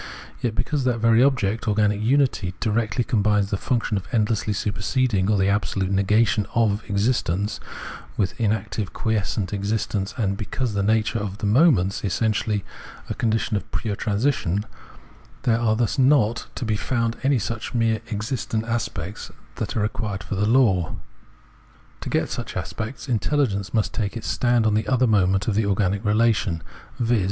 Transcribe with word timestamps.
Yet, 0.41 0.55
because 0.55 0.83
that 0.85 0.97
very 0.97 1.21
object, 1.23 1.67
organic 1.67 2.01
unity, 2.01 2.55
directly 2.59 3.03
combines 3.03 3.51
the 3.51 3.55
function 3.57 3.97
of 3.97 4.07
endlessly 4.11 4.51
superseding, 4.51 5.29
or 5.29 5.37
the 5.37 5.47
absolute 5.47 5.91
negation 5.91 6.47
of, 6.55 6.83
existence 6.89 7.59
with 8.17 8.33
inactive 8.41 8.93
quiescent 8.93 9.53
exist 9.53 9.93
ence, 9.93 10.15
and 10.17 10.37
because 10.37 10.73
the 10.73 10.81
nature 10.81 11.19
of 11.19 11.37
the 11.37 11.45
moments 11.45 12.03
is 12.03 12.13
essen 12.15 12.31
tially 12.31 12.63
a 13.11 13.13
condition 13.13 13.55
of 13.55 13.71
pure 13.71 13.95
transition,— 13.95 14.65
there 15.43 15.59
are 15.59 15.75
thus 15.75 15.99
not 15.99 16.47
268 16.55 16.55
Phenomenology 16.55 16.55
of 16.55 16.55
Mind 16.55 16.55
to 16.55 16.65
be 16.65 16.77
found 16.77 17.17
any 17.21 17.37
sucli 17.37 17.75
merely 17.75 18.01
existent 18.11 18.65
aspects 18.65 19.31
as 19.57 19.75
are 19.75 19.81
required 19.81 20.23
for 20.23 20.33
the 20.33 20.47
law.. 20.47 20.95
To 22.01 22.09
get 22.09 22.29
such 22.31 22.57
aspects, 22.57 23.07
intelligence 23.07 23.71
must 23.71 23.93
take 23.93 24.17
its 24.17 24.25
stand 24.27 24.65
on 24.65 24.73
the 24.73 24.87
other 24.87 25.05
moment 25.05 25.47
of 25.47 25.53
the 25.53 25.67
organic 25.67 26.03
relation, 26.03 26.63
viz. 26.99 27.19